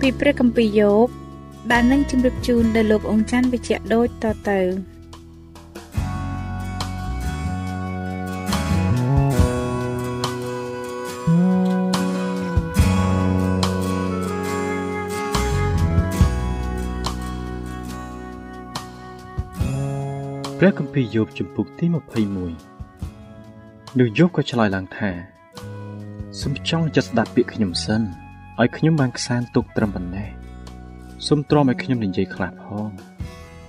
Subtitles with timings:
[0.00, 1.08] ពីព្រះគម្ពីរយោប
[1.72, 4.60] ដែលនឹងជម្រាបជូនដល់លោកអង្ចាន់វិជ្ជៈដូចតទៅ
[20.58, 21.96] ព្រះគម្ពីរយោបជំពូកទី21
[23.98, 25.10] នោះយោបក៏ឆ្លើយឡើងថា
[26.40, 28.02] សូមចង់ចិត្តស្ដាប់ពាក្យខ្ញុំសិន
[28.60, 30.28] ឲ្យខ្ញុំបានខ្សានទុកត្រឹមប៉ុណ្ណេះ
[31.26, 32.90] សូមទ្រាំឲ្យខ្ញុំនិយាយខ្លះផង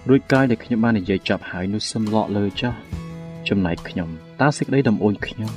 [0.10, 2.74] រួចកាយដែលខ្ញុំបាននិយាយចប់ហើយនោះសូមលក់លើចោះ
[3.50, 4.10] ចំណែកខ្ញុំ
[4.42, 5.54] តើសេចក្តីដំអួញខ្ញុំ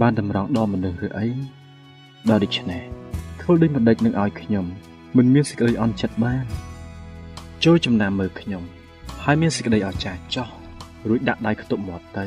[0.00, 1.28] បានតម្រង់ដល់មនុស្សឬអី
[2.28, 2.82] ដល់ដូច្នេះ
[3.40, 4.64] ធ្វើដូចម្ដេចនឹងឲ្យខ្ញុំ
[5.16, 6.44] មិនមានសេចក្តីអន់ចិត្តបាន
[7.64, 8.62] ចូលចំណាំមើលខ្ញុំ
[9.24, 10.48] ហើយមានសេចក្តីអស្ចារ្យចោះ
[11.08, 12.24] រួចដាក់ដៃខ្ទប់មាត់ទៅ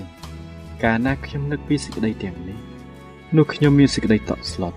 [0.84, 2.60] កាលណាខ្ញុំនឹកពីសេចក្តីទាំងនេះ
[3.38, 4.76] នោះខ្ញុំមានសេចក្តីតក់ស្លុត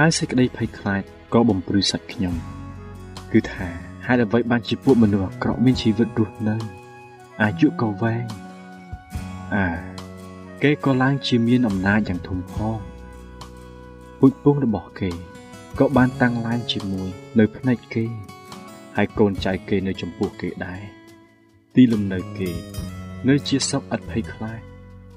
[0.00, 1.02] ហើយសេចក្តីភ័យខ្លាច
[1.32, 2.34] ក៏បំព្រឺសាច់ខ្ញុំ
[3.32, 3.66] គឺថា
[4.06, 6.56] ហេតុអ្វីបានជាពួកមនុស្សអាក្រក់មានជីវិតរស់នៅ
[7.42, 8.24] អាយុក៏វែង
[9.54, 9.68] អើ
[10.62, 12.78] គេក៏ឡើងជាមានអំណាចយ៉ាងធំផង
[14.18, 15.10] ពូជពងរបស់គេ
[15.78, 17.08] ក៏បានតាំងឡើងជាមួយ
[17.38, 18.04] នៅភ្នែកគេ
[18.96, 20.82] ហើយកូនចៅគេនៅចំពោះគេដែរ
[21.74, 22.50] ទីលំនៅគេ
[23.28, 24.60] នៅជាសុខឥតភ័យខ្លាច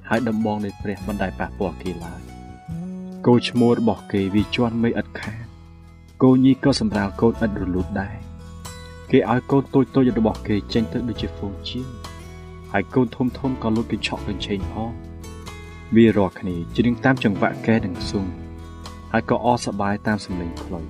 [0.09, 2.28] ហើយដំបងនៃព្រះមិនដែលប៉ះពាល់គេឡើយ
[3.27, 5.45] គោឈ្មោះរបស់គេវាជន់មេឥតខាត
[6.21, 8.15] គោញីក៏សម្រាលកូនឥតរលូតដែរ
[9.11, 11.87] គេឲ្យកូនតូចតូចរបស់គេចេញទៅដូចជាហ្វូងជៀង
[12.71, 14.91] ហើយកូនធំធំក៏លូតកញ្ឆក់កញ្ឆេងផង
[15.95, 18.25] វារាល់គ្នាច្រៀងតាមចង្វាក់កែនិងស៊ុំ
[19.11, 20.85] ហើយក៏អសប្បាយតាមសម្លេងខ្លុយ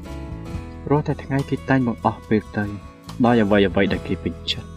[0.90, 2.66] រាល់តែថ្ងៃគេតែងបង្អស់ពេលទៅ
[3.26, 4.70] ដោយអ្វីអ្វីដែលគេពេញចិត្ត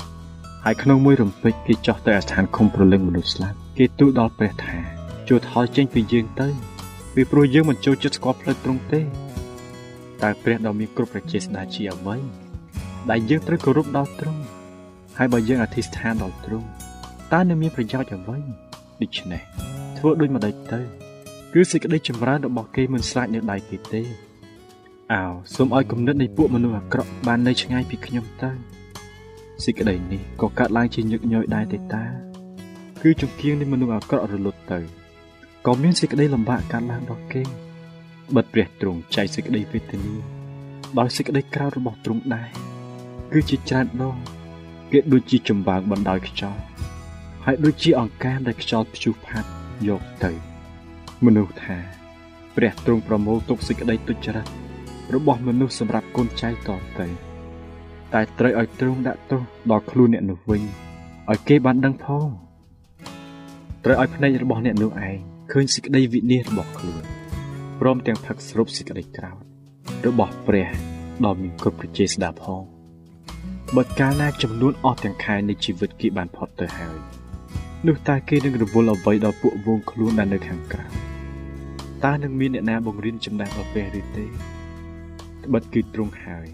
[0.65, 4.77] ហើយក្នុងមួយរំពេចគេចោះទៅអាស្ថានឃុំប្រលឹងមនុស្សស្លាប់គេទូលដល់ព្រះថា
[5.29, 6.72] ជួយថយចេញពីយើងទៅ
[7.15, 9.00] ពីព្រោះយើងមិនចូលចិត្តស្គាល់ផ្លូវត្រង់ទេ
[10.23, 12.17] តើព្រះដ៏មានគ្រប់ប្រជាស្ដាជាអ្វី
[13.11, 14.43] ដែលយើងត្រូវគោរពដល់ទ្រង់
[15.19, 16.67] ហើយបើយើងអធិស្ឋានដល់ទ្រង់
[17.33, 18.39] តើនឹងមានប្រយោជន៍អ្វី
[19.03, 19.43] ដូច្នេះ
[19.99, 20.81] ធ្វើដូចម្ដេចទៅ
[21.53, 24.03] គឺសេចក្តីចម្រើនរបស់គេមិនស្លាចនៅដៃគេទេ
[25.12, 25.22] អោ
[25.55, 28.51] សូមឲ្យគំនិតនៃពួកមនុស្សអាក្រក់បាននៅឆ្ងាយពីខ្ញុំទៅ
[29.65, 32.05] សេចក្តីនេះក៏កើតឡើងជាញឹកញយដែរទេតា
[33.03, 35.02] គឺជំគៀងនៃមនុស្សអាក្រក់រលត់ទៅ
[35.67, 37.43] ក៏មានសេចក្តីលំបាកកើតឡើងដល់គេ
[38.37, 40.15] បិទព្រះទ្រង់ចែកសេចក្តីវេទនា
[40.99, 42.49] ដោយសេចក្តីក្រោធរបស់ទ្រង់ដែរ
[43.33, 44.17] គឺជាច្រើនដង
[44.93, 46.62] គេដូចជាចំបើងបណ្ដោយខ្យល់
[47.45, 49.49] ហើយដូចជាអង្ការដែលខ្យល់ព្យុះផាត់
[49.89, 50.33] យកទៅ
[51.25, 51.78] មនុស្សថា
[52.57, 54.47] ព្រះទ្រង់ប្រមូលទុកសេចក្តីទុច្ចរិត
[55.15, 56.53] របស់មនុស្សសម្រាប់កូនចៅត
[56.98, 57.07] ទៅ
[58.15, 60.63] តែត្រូវឲ្យទ្រង់ដាក់ទោសដល់ខ្លួនអ្នកនោះវិញ
[61.31, 62.28] ឲ្យគេបានដឹងផង
[63.84, 67.03] ត្រូវឲ្យភ្នែករបស់អ្នកនោះឯង ឃើញសេចក្តីវិនិច្ឆ័យរបស់ខ្លួន
[67.80, 69.39] ព្រមទាំងផឹកស្រូបសេចក្តីក្រោធ
[70.06, 70.68] របស់ព្រះ
[71.24, 72.62] ដ៏មានគ្រប់ប្រជាស្ដាប់ផង
[73.77, 76.98] បើកាលណាចំនួនអស់ទាំងខែនៃជីវិតគេបានផុតទៅហើយ
[77.86, 80.86] នោះតើគេនឹងរវល់អ្វីដល់ពួកវងខ្លួនដែលនៅខាងក្រៅ
[82.04, 84.27] តើនឹងមានអ្នកណាបង្រៀនចំណេះដល់ព្រះឬទេ
[85.45, 86.47] ត្បិតគឺទ្រង់ហើយ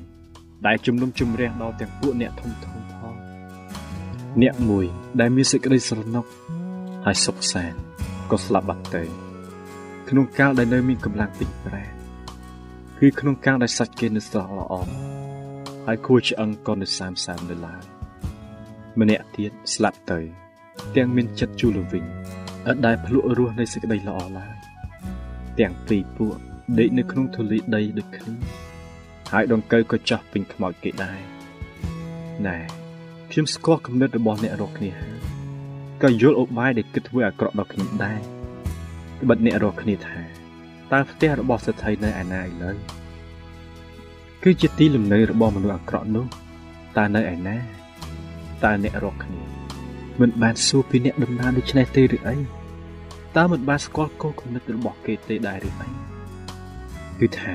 [0.66, 3.14] ដែលជំនុំជម្រះដល់ទាំងពួកអ្នកធំធំផង
[4.42, 4.86] អ្នកមួយ
[5.20, 6.26] ដែលមានសេចក្តីស្រណុក
[7.04, 7.87] ហើយសុខសាន្ត
[8.30, 9.02] ក៏ស្លាប់បាត់ទៅ
[10.08, 11.84] ក្នុងកាលដែលនៅមានកម្លាំងពេញប្រែ
[12.98, 14.90] គឺក្នុងកាលដែលសាច់គេនៅស្រស់ល្អហ
[15.86, 17.82] ហើយគួរឆ្អឹងក៏នៅសាមសាមនៅឡើយ
[19.00, 20.18] ម្នាក់ទៀតស្លាប់ទៅ
[20.96, 22.04] ទាំងមានចិត្តជូលវិញ
[22.70, 24.54] ឥតដែលភ្លក់រស់នៃសេចក្តីល្អឡើយ
[25.60, 26.36] ទាំងពីរពួក
[26.78, 28.34] ដេកនៅក្នុងធូលីដីដូចគ្នា
[29.32, 31.18] ហើយដង្កូវក៏ចោះពេញខ្មោចគេដែរ
[32.46, 32.58] ណែ
[33.30, 35.17] ខ្ញុំស្គាល់គំនិតរបស់អ្នករាល់គ្នាហើយ
[36.02, 38.18] ក៏យល់ឧបាយដែលគិតធ្វើអាក្រក់ដល់ខ្ញុំដែរ
[39.22, 40.18] ត្បិតអ្នករាល់គ្នាថា
[40.92, 42.76] តើផ្ទះរបស់សេដ្ឋីនៅឯណាឥឡូវ
[44.42, 46.26] គឺជាទីលំនៅរបស់មនុស្សអាក្រក់នោះ
[46.96, 47.56] តើនៅឯណា
[48.64, 49.40] តើអ្នករាល់គ្នា
[50.20, 52.36] មិនបានសួរពីអ្នកដំណើរដូច្នេះទេឬអី
[53.36, 55.88] តើមិនបានស្គាល់គោលគំនិតរបស់គេទេដែរឬអី
[57.20, 57.54] គឺថា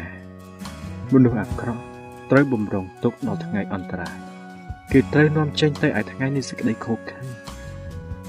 [1.14, 1.84] មនុស្សអាក្រក់
[2.32, 4.16] ត្រូវបំរុងទុកដល់ថ្ងៃអន្តរាយ
[4.92, 7.26] គេត្រូវនាំចេញទៅឲ្យថ្ងៃនៃសេចក្តីខកខាន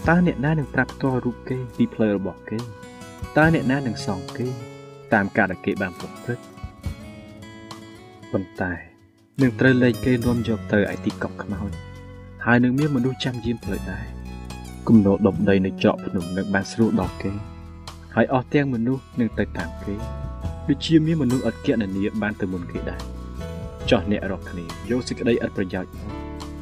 [0.09, 2.59] តើអ្នកណានឹងប្រាប់ផ្ទាល់រូបគេពីផ្លូវរបស់គេ
[3.37, 4.47] តើអ្នកណានឹងសងគេ
[5.13, 6.45] តាមការដែលគេបានប្រព្រឹត្ត
[8.33, 8.73] ប៉ុន្តែ
[9.43, 11.71] នឹងត្រូវលែងគេនាំយកទៅឯទីកប់ខ្មោច
[12.47, 14.07] ហើយនឹងមានមនុស្សចាំយាមផ្លូវដែរ
[14.89, 17.33] គំនោដប់ដីនៅច្រកភ្នំនឹងបានស្រួលដល់គេ
[18.15, 19.95] ហើយអស់ទាំងមនុស្សនឹងទៅតាមគេ
[20.69, 23.01] ដូចជាមានមនុស្សអត់គណនាបានទៅមុនគេដែរ
[23.91, 25.93] ចោះអ្នករកគ្នាយកសេចក្តីឥតប្រយោជន៍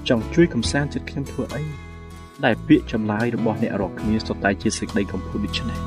[0.08, 1.62] ចង់ជួយកំសាន្តចិត្តខ្ញុំធ្វើអី
[2.44, 5.78] ដែលពាក្យចម្លើយរបស់អ្នករកគ្នាសុទ្ធតែជាសេចក្តីកំពូលដូច្នេះ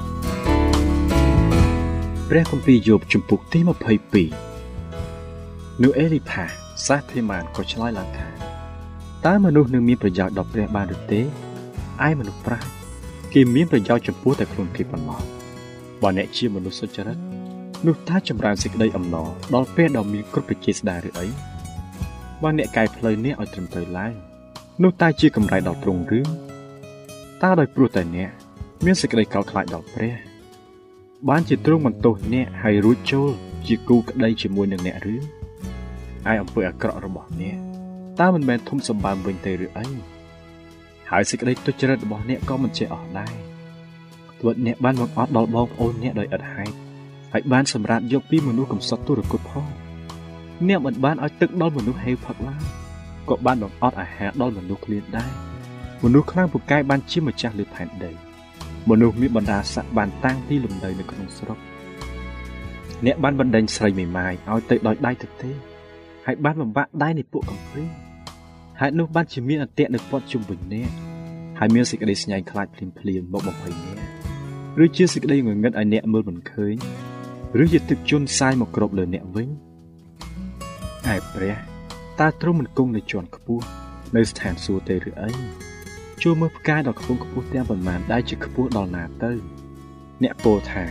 [2.30, 3.60] ព្រះគម្ពីរយោបជំពូកទី
[4.72, 6.46] 22នោះអេលីផា
[6.88, 8.28] សាសធីម៉ានក៏ឆ្លើយឡើងថា
[9.26, 11.22] តើមនុស្សនឹងមានប្រយោជន៍ដល់ព្រះបានឬទេ
[12.08, 12.70] ឯមនុស្សប្រាជ្ញ
[13.34, 15.20] គេមានប្រយោជន៍ចំពោះតែខ្លួនគេប៉ុណ្ណោះ
[16.02, 17.18] បើអ្នកជាមនុស្សសុចរិត
[17.88, 21.28] នោះថាចម្រើនសេចក្តីអំណរដល់ពេលដ៏មានគ្រប់ប្រជាស្ដារឬអី
[22.44, 24.14] បើអ្នកកែផ្លូវអ្នកឲ្យត្រឹមត្រូវឡើង
[24.84, 26.22] នោះតើជាកម្រៃដល់ទ្រង់ឬ
[27.44, 28.30] តើដោយព្រោះតែអ្នក
[28.86, 30.16] មានសេចក្តីកោតខ្លាចដល់ព្រះ
[31.30, 33.30] បានជាទ្រង់បន្ទោសអ្នកហើយរួចចូល
[33.68, 35.18] ជាគូក្តីជាមួយនឹងអ្នកឬឯ
[36.42, 37.58] អំពើអាក្រក់របស់អ្នក
[38.20, 39.88] តើមិនមែនធំសម្បើមវិញទេឬអី
[41.10, 43.34] ហើយសេចក្តីទុច្ចរិតរបស់អ្នកក៏មិនចេះអស់ដែរ
[44.40, 46.76] ទោះអ្នកបានបង្អត់ដល់បងប្អូនអ្នកដោយឥតហេតុ
[47.34, 49.68] ហើយបានសម្រាប់យកពីមនុស្សកំសត់ទុរគតផង
[50.68, 52.62] អ្នកមិនបានឲ្យទឹកដល់មនុស្សហេវផឹកឡើយ
[53.30, 55.55] ក៏បានបង្អត់អាហារដល់មនុស្សឃ្លានដែរ
[56.04, 58.12] មនុស្សខ្លាំងពូកែបានជាម្ចាស់លើផែនដី
[58.90, 61.58] មនុស្សមានបណ្ដាស័ក្តិបានតាំងទីលំនៅនៅក្នុងស្រុក
[63.06, 65.52] អ្នកបានបណ្ដេញស្រីមេម៉ាយឲ្យទៅដោយដៃទៅទេ
[66.26, 67.86] ហើយបានបំបាក់ដៃនៃពួកកំព្រា
[68.80, 70.90] ហេតុនោះបានជាមានអន្ទាក់នៅព័ទ្ធជុំវិញអ្នក
[71.60, 74.00] ហើយមានសេចក្តីស្ញែងខ្លាចភ្លាមភ្លាមមកបំភ័យអ្នក
[74.84, 76.76] ឬជាសេចក្តីងងឹតឲ្យអ្នកមើលមិនឃើញ
[77.64, 79.50] ឬជាទឹកជន់សាយមកគ្របលើអ្នកវិញ
[81.14, 81.56] ឯព្រះ
[82.20, 83.66] តើទ្រង់មិនគង់នៅជាន់ខ្ពស់
[84.16, 85.65] នៅស្ថានសួគ៌ទេឬអី
[86.28, 89.32] ជួមើលផ្កាយដ៏ខ្ពង់ខ្ពស់ទាំងប៉ុន្មានដែលជាខ្ពស់ដល់ណាទៅ
[90.24, 90.86] អ្នកពោលថា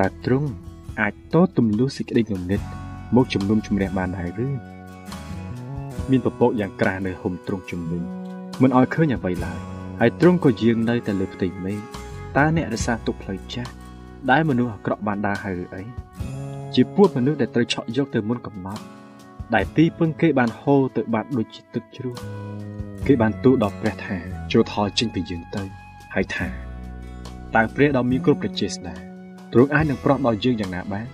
[0.00, 0.48] តើទ្រង់
[1.00, 2.60] អាចតទម្លុះសេចក្តីងងឹត
[3.16, 4.48] មកជំនុំជម្រះបានដែរឬ
[6.10, 8.02] មានពពកយ៉ាងក្រាស់នៅហុំទ្រង់ជំនុំ
[8.62, 9.58] មិនឲ្យឃើញអ្វីឡើយ
[10.00, 11.78] ហើយទ្រង់ក៏យាងនៅតែលើផ្ទៃមេឃ
[12.36, 13.72] តើអ្នករសាទុកផ្លូវចាស់
[14.30, 15.82] ដែលមនុស្សអាក្រក់បានដើរហើយឬអី
[16.74, 18.82] ជាពួកមនុស្សដែលត្រូវឆក់យកទៅមុនកំណត់
[19.54, 22.16] ដែលទីពឹងគេបានហូរទៅបាត់ដូចជាទឹកជ្រោះ
[23.06, 24.16] គេបានទូលដល់ព្រះថា
[24.52, 25.62] ចូលថយចេញពីយើងទៅ
[26.14, 26.48] ហើយថា
[27.54, 28.94] តើព្រះដ៏មានគ្រប់ប្រជាស្ដា
[29.52, 31.06] ទ្រង់អាចនឹងប្រោះដល់យើងយ៉ាងណាបាន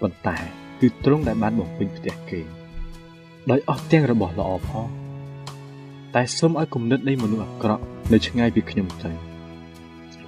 [0.00, 0.36] ប៉ុន្តែ
[0.80, 2.40] គឺទ្រង់ដែលបានបំពេញផ្ទះគេ
[3.50, 4.88] ដោយអស់ទាំងរបស់ល្អផង
[6.14, 7.82] តែសូមឲ្យគំនិតនៃមនុស្សអាក្រក់
[8.12, 9.12] នៅឆ្ងាយពីខ្ញុំទៅ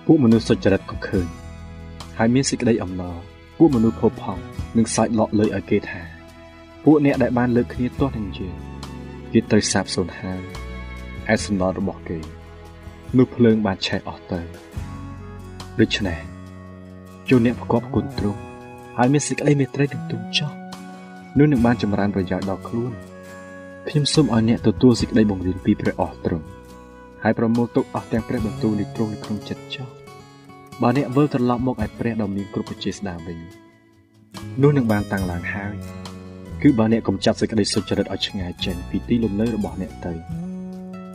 [0.06, 1.26] ពួកមនុស្សសុចរិតក៏ឃើញ
[2.18, 3.16] ហើយមានសេចក្តីអំណរ
[3.58, 4.42] ពួកមនុស្សផុសផង់
[4.76, 6.02] នឹងសាច់លក់លើឲ្យគេថា
[6.84, 8.56] ពួកអ្នកដែលបានលើកគ្នាទាស់នឹងយើង
[9.32, 10.59] គេត្រូវសាបសូន្យហើយ
[11.32, 12.18] ឯសំណល់របស់គេ
[13.16, 14.40] នោះភ្លើងបានឆេះអស់ទៅ
[15.80, 16.18] ដូច្នេះ
[17.28, 18.40] ជួនអ្នកប្រកបគុណទ្រង់
[18.98, 20.50] ហើយមានសេចក្តីមេត្រីនឹងទុំចោះ
[21.38, 22.92] នោះនឹងបានចម្រើនប្រយោជន៍ដល់ខ្លួន
[23.88, 26.46] ខ្ញុំសូមឲ្យអ្នកទទួលសេចក្តីបង្រៀនពីព្រះអស់ទ្រង់
[27.22, 29.88] ហើយប្រមូលទុកអស់ទាំងព្រះបន្ទូលនៃទ្រង់នៅក្នុងចិត្តចោះ
[30.82, 33.38] បើអ្នកវិលត្រឡប់មកឯព្រះដ៏មានគ្រប់ប្រជាស្ដាវិញ
[34.62, 35.74] នោះនឹងបានតាំងឡើងហើយ
[36.62, 40.49] គឺបើអ្នកកំចាត់សេចក្តីសុចរិតឲ្យឆ្ងាយចេញពីទីលំនៅរបស់អ្នកទៅ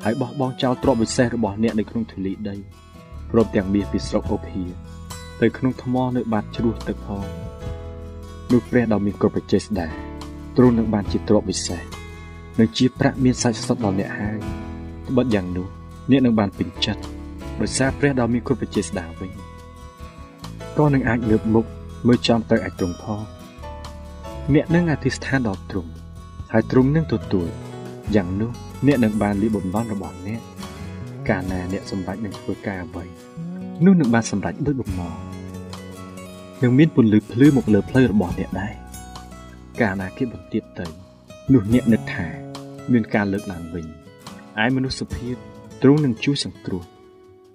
[0.08, 2.56] ហើយបោះបង់ចោលទ្រព្យវិសេសរបស់អ្នកនៅក្នុងធូលីដី
[3.32, 4.64] ព្រមទាំងមាសពីស្រុកអូភី
[5.42, 7.26] ទៅក្នុងថ្មនៅបាតជ្រោះទឹកផង
[8.52, 9.88] នោះព្រះដ៏មានគ្រប់ប្រជាស្ដា
[10.58, 11.82] ទ្រង់នឹងបានជាទ្រព្យវិសេស
[12.60, 14.40] និងជាប្រាក់មានសាច់សុទ្ធដល់អ្នកហើយ
[15.08, 15.68] ត្បិតយ៉ាងនោះ
[16.12, 17.02] អ្នកនឹងបានពេញចិត្ត
[17.62, 19.32] ដោយសារព្រះដ៏មានគ្រប់ប្រជាស្ដាវិញ
[20.78, 21.66] ក៏នឹងអាចលើកមុខ
[22.08, 23.22] មើលចំទៅឯទ្រង់ផង
[24.54, 25.92] អ្នកនឹងអធិស្ឋានដល់ទ្រង់
[26.52, 27.48] ហើយទ្រង់នឹងទទួល
[28.18, 30.40] យ៉ាងនោះ អ្នកនឹងបានលីបំណន់របស់អ្នក
[31.30, 33.04] កាលណាអ្នកសម្រេចនឹងធ្វើការអ្វី
[33.86, 35.16] នោះនឹងបានសម្រេចដោយបំណង
[36.64, 38.74] នឹងមានពន្លឺភ្លឺមកលើផ្លូវរបស់អ្នកដែរ
[39.82, 40.86] កាលណាគេបន្ទាបទៅ
[41.54, 42.28] នោះអ្នកនឹកថា
[42.92, 43.86] មានការលើកឡើងវិញ
[44.64, 45.36] ឯមនុស្សសុភាព
[45.82, 46.84] ទ្រង់នឹងជួយសង្គ្រោះ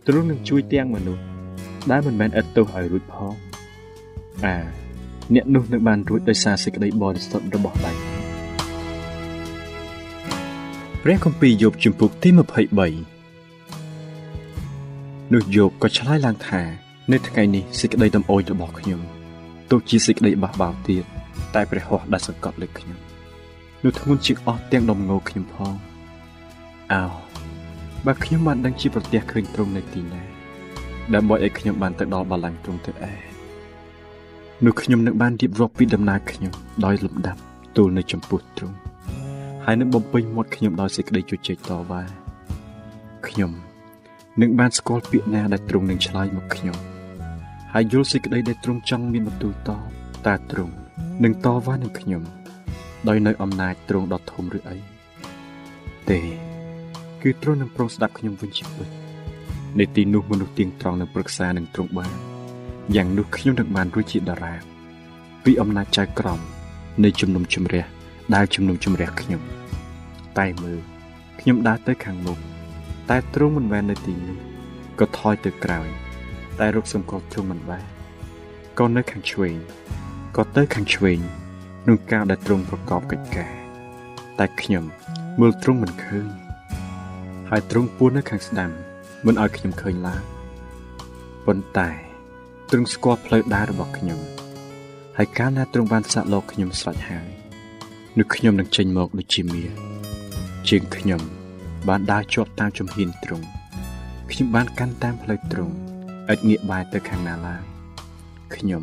[0.07, 1.23] ទ្រង់នឹងជួយទាំងមនុស្ស
[1.91, 3.35] ដែលមិនមែនឥតទោសឲ្យរួចផង
[4.45, 4.57] អា
[5.35, 8.10] អ្នកនោះនឹងបានរួចដោយសារសេចក្តីបរិសុទ្ធរបស់ដៃ
[11.05, 12.37] ព្រះគម្ពីរយោបជំពូកទី23
[15.33, 16.61] នោះយោបក៏ឆ្លើយឡើងថា
[17.13, 19.01] នៅថ្ងៃនេះសេចក្តីដំអូនរបស់ខ្ញុំ
[19.71, 21.05] ទោះជាសេចក្តីបះបោរទៀត
[21.55, 22.99] តែព្រះហស្ថដែលសង្កត់លើខ្ញុំ
[23.85, 25.75] នោះធ្ងន់ជាងអស់ទាំងដំងោខ្ញុំផង
[26.93, 27.05] អោ
[28.07, 30.23] បើខ្ញុំបានដឹងជាប្រទះឃើញត្រង់នៅទីណា
[31.15, 33.13] ដើម្បីឲ្យខ្ញុំបានទៅដល់បល្ល័ង្កទ្រង់ទៅឯ
[34.65, 36.53] នោះខ្ញុំនឹងបានរៀបរាប់ពីដំណើរខ្ញុំ
[36.85, 37.41] ដោយលំដាប់
[37.77, 38.90] ទូលនៅចំពោះទ្រង់
[39.65, 42.03] ហើយនឹងបំពេញមាត់ខ្ញុំដោយសេចក្តីជជែកតវ៉ា
[43.27, 43.53] ខ្ញុំ
[44.41, 46.77] នឹងបានស្គាល់ពាក្យណាដែលទ្រង់នឹងឆ្លើយមកខ្ញុំ
[47.73, 49.71] ហើយយល់សេចក្តីដែលទ្រង់ចង់មានបន្ទូលត
[50.27, 50.75] តើទ្រង់
[51.25, 52.23] នឹងតវ៉ានឹងខ្ញុំ
[53.09, 54.77] ដោយនៅអំណាចទ្រង់ដ៏ធំឬអី
[56.11, 56.21] ទេ
[57.23, 58.89] គឺទ្រង់នឹងប្រងស្ដាប់ខ្ញុំវិញជាពិត
[59.79, 62.13] នៅទីនោះមនុស្សទៀងត្រង់នឹងប្រឹក្សានឹងទ្រង់បាន
[62.97, 64.55] យ៉ាងនោះខ្ញុំនឹងបានរួចជាតារា
[65.45, 66.41] ពីអំណាចចៅក្រម
[67.05, 67.85] នៃជំនុំជម្រះ
[68.35, 69.43] ដែលជំនុំជម្រះខ្ញុំ
[70.39, 70.81] តែមើល
[71.41, 72.39] ខ្ញុំដើរទៅខាងមុខ
[73.11, 74.37] តែទ្រង់មិនមែននៅទីនេះ
[75.01, 75.89] ក៏ថយទៅក្រោយ
[76.59, 77.85] តែរកសម្គាល់ទ្រង់មិនបាន
[78.79, 79.57] ក៏នៅខាងឆ្វេង
[80.37, 81.21] ក៏ទៅខាងឆ្វេង
[81.83, 83.53] ក្នុងការដែលទ្រង់ប្រកបកិច្ចការ
[84.39, 84.85] តែខ្ញុំ
[85.41, 86.27] មើលទ្រង់មិនឃើញ
[87.51, 88.71] ហើយទ្រង់ពួននៅខាងស្ដាំ
[89.27, 90.23] មិនឲ្យខ្ញុំឃើញឡើយ
[91.47, 91.89] ប៉ុន្តែ
[92.71, 94.19] ទ្រង់ស្គាល់ផ្លូវដើររបស់ខ្ញុំ
[95.17, 97.40] ហើយកាលណាទ្រង់បានសាក់លោកខ្ញុំស្រេចហើយ
[98.19, 99.63] នោះខ្ញុំនឹងចេញមកដូចជាមា
[100.69, 101.21] ជាងខ្ញុំ
[101.89, 103.47] បានដើរជាប់តាមជំហានទ្រង់
[104.31, 105.75] ខ្ញុំបានកាន់តាមផ្លូវទ្រង់
[106.33, 107.63] ឥតងាកបែរទៅខាងណាឡើយ
[108.55, 108.83] ខ្ញុំ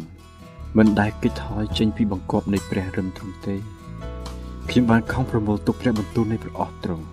[0.77, 3.55] មិនដែលគេចថយចេញពីបង្គាប់នៃព្រះរឹមទ្រង់ទេ
[4.69, 7.05] ខ្ញុំបានខំប្រមូលទុកព្រះបន្ទូលនៃព្រះអស់ទ្រង់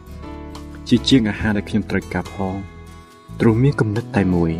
[0.88, 2.56] ជាជាងអាហារដែលខ្ញុំត្រូវការផង
[3.40, 4.52] ទ្រង់មានគំនិតតែមួយ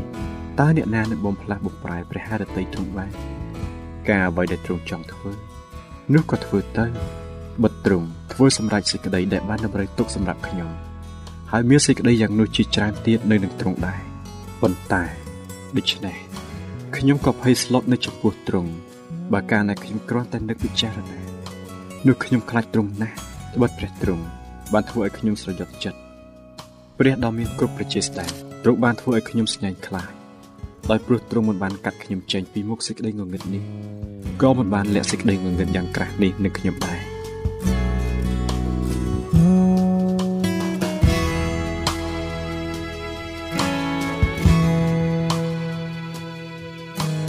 [0.60, 3.12] តើអ្នកណានឹងបំផ្លាស់បំប្រែព្រះハរតីទ្រង់បាន
[4.08, 5.30] ការអ្វីដែលទ្រង់ចង់ធ្វើ
[6.12, 6.86] នោះក៏ធ្វើទៅ
[7.62, 10.70] បិទទ្រង់ធ្វើសម្រេចសេចក្តីដែលបានតម្រូវទុកសម្រាប់ខ្ញុំ
[11.52, 14.00] ហើយមានសេចក្តីយ៉ាងនោះជាច្រើនទៀតនៅនឹងទ្រង់ដែរ
[14.60, 15.02] ប៉ុន្តែ
[15.76, 16.16] ដូច្នេះ
[16.96, 18.70] ខ្ញុំក៏ភ័យស្លុតនៅចំពោះទ្រង់
[19.32, 21.20] បើកាលណាខ្ញុំគ្រាន់តែនឹកពិចារណា
[22.06, 23.16] នោះខ្ញុំខ្លាចទ្រង់ណាស់
[23.54, 24.24] ត្បិតព្រះទ្រង់
[24.72, 25.98] បានធ្វើឲ្យខ្ញុំស្រយុតចិត្ត
[26.98, 28.26] ព្រះដ៏មានគ្រប់ប្រជាស្ដា
[28.62, 30.12] ទ្រង់បានធ្វើឲ្យខ្ញុំស្ញាញ់ខ្លាច
[30.90, 33.62] ដោយព្រោះទ្រង់មិនបានកាត់ខ្ញុំចេញពីមុខសេចក្តីងងឹតនេះ
[34.42, 37.13] ក៏មិនបានលាក់សេចក្តីងងឹតយ៉ាងក្រាស់នេះនឹងខ្ញុំដែរ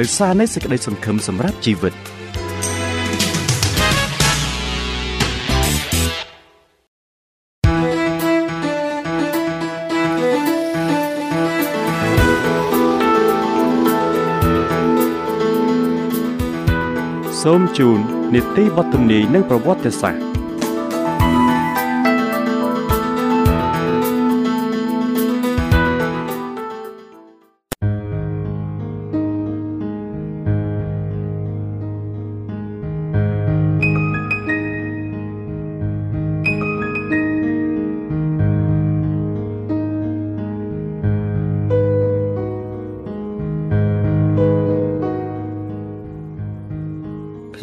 [0.00, 1.94] នៅសារនៃសេចក្តីសង្ឃឹមសម្រាប់ជីវិត។
[17.48, 17.98] សូមជូន
[18.34, 20.33] នីតិវត្តនីនិងប្រវត្តិសាស្ត្រ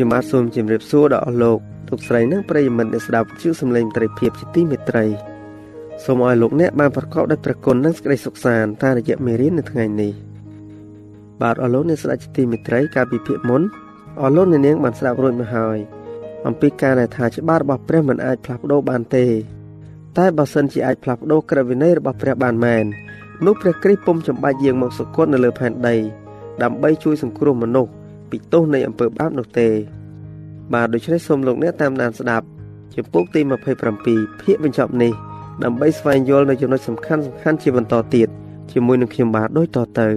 [0.02, 5.06] ខ្ញុំបាទសូមជម្រាបសួរដល់អស់លោកលោកស្រីនិងប្រិយមិត្តអ្នកស្ដាប់ជាសំឡេងត្រីភាពជាទីមេត្រី
[6.06, 10.12] សូមឲ្យលោកអ្នកបានប្រកបដោយព្រះគុណនិងសេចក្តីសុខសាន្តតាមរយៈមេរៀននៅថ្ងៃនេះ
[11.42, 13.62] បាទអស់លោកអ្នកស្ដាប់ជាទីមេត្រីកាលពីភាគមុន
[14.22, 15.78] អស់លោកអ្នកនាងបានស្ដាប់រួចមកហើយ
[16.48, 19.26] អំពីការដែលថាច្បាប់របស់ព្រះមិនអាចផ្លាស់ប្ដូរបានទេ
[20.18, 22.86] តែបើសិនជាអាចផ្លាស់ប្ដូរក្រឹតវិន័យរបស់ព្រះបានមែន
[23.46, 25.96] នោះព្រះគ្រីស្ទពុំចំបាច់យាងមកសុគតនៅលើផែនដី
[26.64, 27.92] ដើម្បីជួយសង្គ្រោះមនុស្ស
[28.32, 29.68] ពីទោសនៃអំពើបាបនោះទេ
[30.74, 32.46] បាទដូច្នេះសូមលោកអ្នកតាមដានស្ដាប់
[32.96, 33.42] ជំពូកទី
[33.92, 35.14] 27ភាគបញ្ចប់នេះ
[35.64, 38.28] ដើម្បីស្វែងយល់នៅចំណុចសំខាន់សំខាន់ជាបន្តទៀត
[38.72, 40.08] ជាមួយនឹងខ្ញុំបាទដូចតទៅ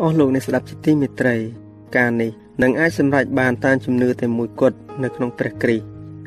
[0.00, 1.36] អស់លោកអ្នកស្ដាប់ជាទីមេត្រី
[1.96, 2.30] ការនេះ
[2.62, 5.84] នឹងអាចសម្រេចបានតាមជំនឿតែមួយគត់នៅក្នុងព្រះគ្រីស្ទ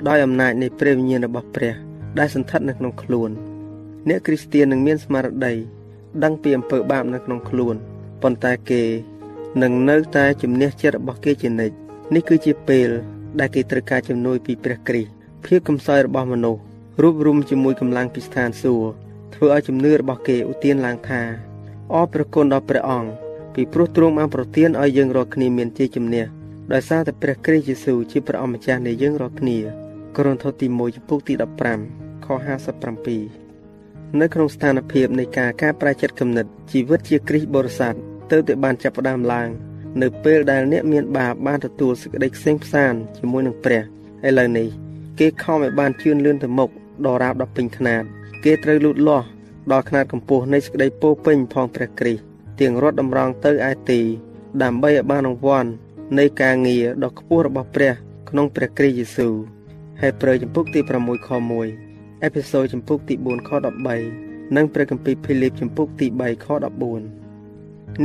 [0.08, 1.74] ដោយអំណាចនៃព្រះវិញ្ញាណរបស់ព្រះ
[2.20, 3.30] ដែលសន្ធិដ្ឋនៅក្នុងខ្លួន
[4.10, 5.54] អ្នកគ្រីស្ទាននឹងមានស្មារតី
[6.24, 7.76] ដឹងពីអំពើបាបនៅក្នុងខ្លួន
[8.22, 8.82] ប៉ុន្តែគេ
[9.62, 11.76] នឹងនៅតែជំនះចិត្តរបស់គេជានិច្ច
[12.14, 12.90] នេះគឺជាពេល
[13.40, 15.10] ដែលគេត្រូវការជំនួយពីព្រះគ្រីស្ទ
[15.46, 16.62] ភាពកំសោយរបស់មនុស្ស
[17.02, 18.90] រួបរวมជាមួយកម្លាំងពីស្ថានសួគ៌
[19.34, 21.22] ធ្វើឲ្យជំនឿរបស់គេឧទានឡើងថា
[21.94, 23.10] អរព្រះគុណដល់ព្រះអង្គ
[23.56, 26.26] ពីព្រោះទ្រង់បានប្រទានឲ្យយើងរាល់គ្នាមានជ័យជំនះ
[26.74, 29.58] ដោយសារតែព្រះគ្រីស្ទយេស៊ូវជាព្រះអម្ចាស់នៃយើងរាល់គ្នា
[30.16, 31.34] កូរិនថូសទី1ចំពុកទី
[31.80, 32.28] 15ខ
[33.44, 37.96] 57នៅក្នុងស្ថានភាពនៃការការប្រែចិត្តគំនិតជីវិតជាគ្រីស្ទបរិស័ទ
[38.32, 39.50] ទៅតែបានចាប់ផ្ដើមឡើង
[40.02, 43.82] នៅពេលដែលអ្នកមានបាបបានទទួលសេចក្តីខ្សែងផ្សានជាមួយនឹងព្រះ
[44.28, 44.68] ឥឡូវនេះ
[45.20, 46.70] គេខំឲ្យបានជឿនលឿនទៅមុខ
[47.06, 48.04] ដល់រាបដល់ពេញខ្នាត
[48.44, 49.26] គេត្រូវលូតលាស់
[49.72, 52.24] ដល់ខ្នាតកម្ពស់នៃសេចក្តីពោពេញផងព្រះគ្រីស្ទ
[52.62, 54.02] ទាំងរត់តម្រង់ទៅឯទី
[54.64, 55.70] ដើម្បីឲ្យបានរង្វាន់
[56.18, 57.94] នៃការងារដ៏ខ្ពស់របស់ព្រះ
[58.30, 59.34] ក្នុងព្រះគ្រីស្ទយេស៊ូវ
[60.02, 61.30] ហេព្រើរចំពុកទី6ខ
[61.78, 63.50] 1អេផេសូចំពុកទី4ខ
[64.02, 66.48] 13និងព្រះគម្ពីរភីលីបចំពុកទី3ខ
[66.90, 67.23] 14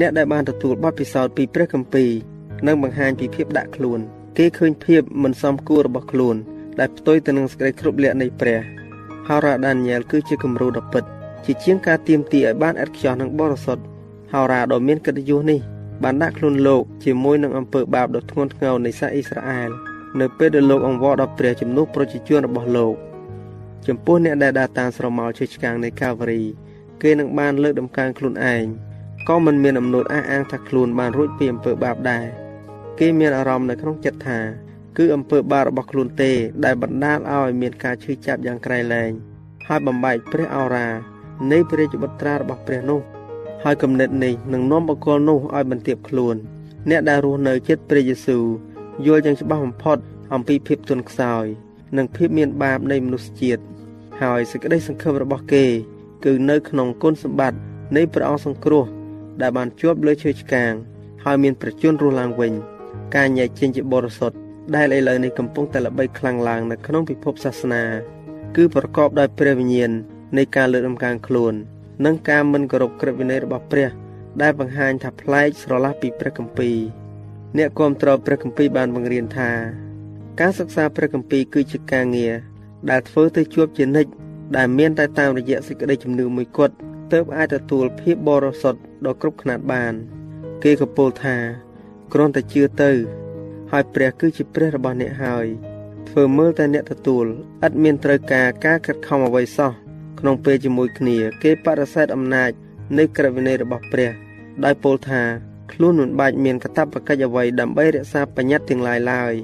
[0.01, 2.11] អ្នកដែលបានទទួលបទពិសោធន៍ពីព្រះគម្ពីរ
[2.67, 4.01] និងបង្ហាញពីភាពដាក់ខ្លួន
[4.39, 6.37] គេឃើញភាពមិនសមគួររបស់ខ្លួន
[6.81, 8.59] ដែលផ្ទុយទៅនឹងសេចក្តីគ្រប់លក្ខនៃព្រះ
[9.29, 11.05] ហោរ៉ាដានីយ៉ែលគឺជាគំរូដ៏ពិត
[11.45, 13.83] ជាជាងការទៀមទីឲ្យបានឥតខ្ចោះនិងបរិសុទ្ធ
[14.33, 15.61] ហោរ៉ាដ៏មានកិត្តិយសនេះ
[16.03, 19.71] បានដាក់ខ្លួនលោកជាមួយនឹងអំពើបាបដ៏ធ្ងន់ធ្ងរនៃសាសអ៊ីស្រាអែល
[20.21, 22.95] នៅពេលដែលលោកអង្វរដល់ព្រះជំនួសប្រជាជនរបស់លោក
[23.87, 26.43] ចំពោះអ្នកដែលដើរតាមស្រមោលជិះឆ្កាងនៃកាវរី
[27.03, 28.65] គេនឹងបានលើកដំកើងខ្លួនឯង
[29.29, 32.27] ក៏មិនមានអំណួតអះអាងថាខ្លួនបានរួចពីអំពើបាបដែរ
[32.99, 34.39] គេមានអារម្មណ៍នៅក្នុងចិត្តថា
[34.97, 36.33] គឺអំពើបាបរបស់ខ្លួនទេ
[36.65, 39.11] ដែលបណ្ដាលឲ្យមានការឈឺចាប់យ៉ាងក្រៃលែង
[39.67, 40.89] ហើយបំបែកព្រះអរ៉ា
[41.51, 43.01] នៃព្រះរាជបុត្រារបស់ព្រះនោះ
[43.65, 46.37] ហើយគំនិតនេះនឹងនាំបកលនោះឲ្យបន្ទាបខ្លួន
[46.91, 48.45] អ្នកដែលរស់នៅចិត្តព្រះយេស៊ូវ
[49.07, 49.99] យល់យ៉ាងច្បាស់បំផុត
[50.35, 51.45] អំពីភាពទន់ខ្សោយ
[51.97, 53.63] និងភាពមានបាបនៃមនុស្សជាតិ
[54.21, 55.65] ហើយសេចក្តីសង្ឃឹមរបស់គេ
[56.25, 57.59] គឺនៅក្នុងគុណសម្បត្តិ
[57.97, 58.87] នៃព្រះអង្គសង្គ្រោះ
[59.41, 60.73] ដែលបានជាប់លើឈើឆ្កាង
[61.25, 62.53] ហើយមានប្រជញ្ញរស់ឡើងវិញ
[63.17, 64.37] ការញែកចេញជាបរិសុទ្ធ
[64.75, 67.85] ដែលឥឡូវនេះកំពុងតែល្បីខ្លាំងឡើងនៅក្នុងពិភពសាសនា
[68.57, 69.91] គឺប្រកបដោយព្រះវិញ្ញាណ
[70.37, 71.55] នៃការលើកដំកើងខ្លួន
[72.05, 73.89] និងការមិនគោរពក្រឹតវិន័យរបស់ព្រះ
[74.43, 76.77] ដែលបង្ហាញថាប្លែកស្រឡះពីព្រះគម្ពីរ
[77.57, 79.51] អ្នកគ្រប់គ្រងព្រះគម្ពីរបានបង្រៀនថា
[80.41, 82.35] ការសិក្សាព្រះគម្ពីរគឺជាការងារ
[82.91, 84.11] ដែលធ្វើទៅជួបជានិច្ច
[84.57, 86.75] ដែលមានតែតាមរយៈសេចក្តីជំនឿមួយគត់
[87.13, 89.95] ទើបអាចទទួលភាពបរិសុទ្ធ ដ៏គ្រប់គ្រាន់បាន
[90.63, 91.37] គេក៏ពោលថា
[92.13, 92.91] គ្រាន់តែជឿទៅ
[93.71, 95.47] ហើយព្រះគឺជាព្រះរបស់អ្នកហើយ
[96.09, 97.25] ធ្វើមើលតែអ្នកទទួល
[97.67, 99.73] ឥតមានត្រូវការការខិតខំអ្វីសោះ
[100.19, 102.51] ក្នុងពេលជាមួយគ្នា គេបដិសេធអំណាច
[102.99, 104.11] នៃក្រឹតវិន័យរបស់ព្រះ
[104.65, 105.23] ដោយពោលថា
[105.73, 109.35] ខ្លួនមិនបាច់មានកាតព្វកិច្ចអ្វីដើម្បីរក្សាបញ្ញត្តិទាំងឡាយឡើយ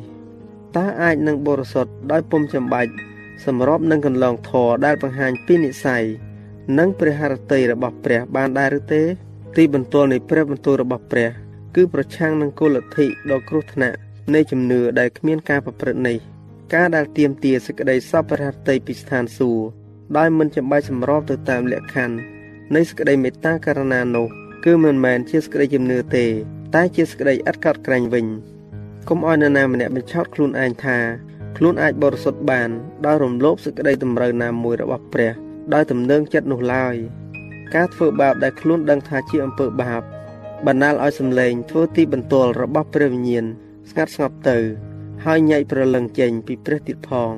[0.77, 2.93] តើអាចនឹងបរិសុទ្ធដោយពុំចាំបាច់
[3.45, 6.05] សម្របនឹងកន្លងធរដែលបង្ហាញពីនិស័យ
[6.79, 9.03] និងព្រះハរតីរបស់ព្រះបានដែរឬទេ
[9.57, 11.29] ទីបន្ទាល់នៃព្រះបន្ទូលរបស់ព្រះ
[11.75, 13.97] គឺប្រឆាំងនឹងគោលលទ្ធិដ៏គ្រោះថ្នាក់
[14.35, 16.19] នៃជំនឿដែលគ្មានការប្រព្រឹត្តនេះ
[16.75, 19.65] ការដែលទៀមទាសេចក្តីសពព្រះハរតីពីស្ថានសួគ៌
[20.17, 22.17] ដោយមិនចាំបាច់សម្របទៅតាមលក្ខខណ្ឌ
[22.75, 24.27] នៃសេចក្តីមេត្តាករុណានោះ
[24.65, 26.25] គឺមិនមែនជាសេចក្តីជំនឿទេ
[26.75, 28.27] តែជាសេចក្តីឥតកោតក្រែងវិញ
[29.09, 30.99] កុំឲ្យនរណាម្នាក់បញ្ឆោតខ្លួនឯងថា
[31.57, 32.71] ខ្លួនអាចបរិសុទ្ធបាន
[33.07, 35.33] ដោយរំលោភសេចក្តីតម្រូវណាមួយរបស់ព្រះ
[35.75, 36.97] ដោយទំនឹងចិត្តនោះឡើយ
[37.75, 40.03] ការធ្វើបាបដែលខ្លួនដឹងថាជាអំពើបាប
[40.67, 43.45] បណ្ដាលឲ្យសម្លេងធ្វើទីបន្ទាល់របស់ព្រះវិញ្ញាណ
[43.91, 44.59] ស្ងាត់ស្ងប់ទៅ
[45.25, 47.33] ហើយញែកប្រលឹងចេញពីព្រះទៀតផង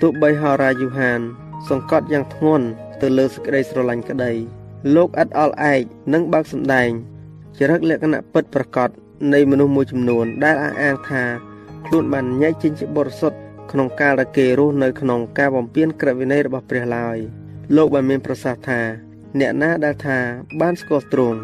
[0.00, 1.20] ទោះបីហោរាយូហាន
[1.68, 2.66] សង្កត់យ៉ាងធ្ងន់
[3.00, 4.32] ទៅលើសេចក្តីស្រឡាញ់ក្តី
[4.94, 6.90] លោកឥតអល់ឯកនិងបើកសម្ដែង
[7.58, 8.88] ចរិតលក្ខណៈពិតប្រកប
[9.34, 11.24] នៃមនុស្សមួយចំនួន ដែលអះអាងថា
[11.86, 13.38] ខ្លួនបានញែកចេញជាបរិសុទ្ធ
[13.70, 17.18] ក្នុងកាលដែលគេរស់នៅក្នុងការបំពេញក្រឹតវិន័យរបស់ព្រះឡើយ
[17.76, 18.80] លោកបានមានប្រសាសន៍ថា
[19.40, 20.18] អ្នកណាដែលថា
[20.60, 21.38] បានស្គាល់ទ្រង់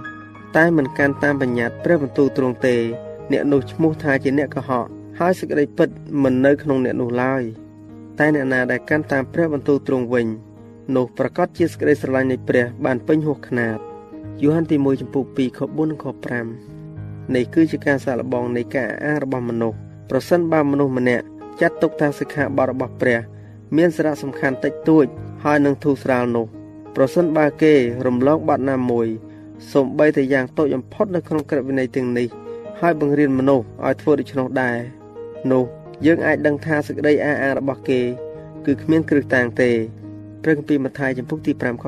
[0.57, 2.77] តែមិនកាន់តាមបញ្ញត្តិព្រះបន្ទូលទ្រង់ទេ
[3.33, 4.87] អ្នកនោះឈ្មោះថាជាអ្នកកុហក
[5.19, 5.89] ហើយសេចក្តីពិត
[6.23, 7.45] មិននៅក្នុងអ្នកនោះឡើយ។
[8.21, 10.27] តែអ្នកណាដែលកាន់តាមព្រះបន្ទូលទ្រង់វិញ
[10.97, 13.79] នោះប្រកាសជាសេចក្តីស្រឡាញ់នៃព្រះបានពេញហួសខ្នាត
[14.43, 16.07] យូហានទី1ចំពុក2ខ4និងខ
[16.69, 19.79] 5នេះគឺជាការសាកល្បងនៃការអាងរបស់មនុស្ស
[20.11, 21.25] ប្រសិនបើមនុស្សម្នាក់
[21.61, 23.19] ចាត់ទុកថាសិក្ខាបទរបស់ព្រះ
[23.77, 25.07] មានសារៈសំខាន់តិចតួច
[25.45, 26.47] ហើយនឹងធូរស្រាលនោះ
[27.03, 27.75] ប្រសិនបើគេ
[28.07, 29.09] រំលងបាត់ណាមួយ
[29.73, 32.29] សូម្បីតែយ៉ាងតូចបំផុតនៅក្នុងក្រឹតវិន័យទាំងនេះ
[32.81, 34.77] ហើយបង្រៀនមនុស្សឲ្យធ្វើដូច្នោះដែរ
[35.53, 35.65] នោះ
[36.07, 38.01] យើងអាចដឹងថាសេចក្តីអះអាងរបស់គេ
[38.67, 39.71] គឺគ្មានគ្រឹះតាំងទេ
[40.43, 41.85] ព្រះគម្ពីរម៉ាថាយចំពុកទី5ខ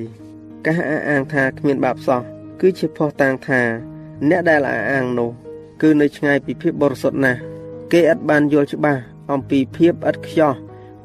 [0.00, 2.20] 18ការអះអាងថាគ្មានបាបសោះ
[2.60, 3.60] គឺជាភ័ស្តុតាងថា
[4.28, 5.30] អ្នកដែលអះអាងនោះ
[5.82, 7.40] គឺនៅឆ្ងាយពីភាពបរិសុទ្ធណាស់
[7.92, 9.00] គេឥតបានយល់ច្បាស់
[9.32, 10.54] អំពីភាពឥតខ្ចោះ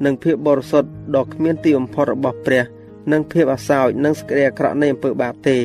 [0.06, 2.77] និងភាពបរិសុទ្ធដ៏គ្មានទីបំផុតរបស់ព្រះ
[3.12, 5.58] និងភាពអាសោចនិងសេចក្តីអាក្រក់នៃអំពើបាបទេ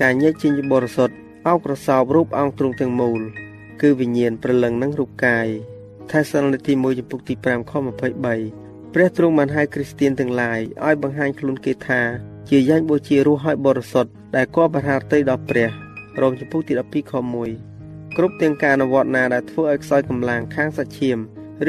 [0.00, 1.14] ការញែកចេញពីបរិសុទ្ធ
[1.48, 3.20] អោបក្រសោបរូបអង្គទ្រង់ទាំងមូល
[3.82, 5.46] គឺវិញ្ញាណព្រលឹងនិងរូបកាយ
[6.10, 7.72] ថេសាឡូនីទី1ចំពុកទី5ខ
[8.32, 12.00] 23ព្រះទ្រង់បានហៅគ្រីស្ទៀនទាំងឡាយឲ្យបង្ហាញខ្លួនគេថា
[12.48, 15.68] ជាយ៉ាញ់បូជារស់ឲ្យបរិសុទ្ធដែលគបបហារតីដល់ព្រះ
[16.20, 17.12] រោមចំពុកទី12ខ
[17.64, 21.18] 1គ្រប់ទាំងការអនុវត្តណាដែលធ្វើឲ្យខ្សោយកម្លាំងខាងសាច់ឈាម